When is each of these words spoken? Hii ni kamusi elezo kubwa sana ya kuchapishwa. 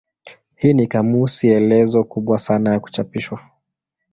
Hii 0.55 0.73
ni 0.73 0.87
kamusi 0.87 1.49
elezo 1.49 2.03
kubwa 2.03 2.39
sana 2.39 2.71
ya 2.71 2.79
kuchapishwa. 2.79 3.39